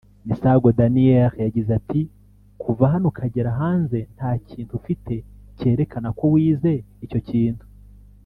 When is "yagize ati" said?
1.45-2.01